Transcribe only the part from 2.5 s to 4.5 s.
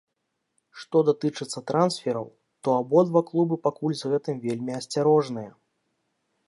то абодва клубы пакуль з гэтым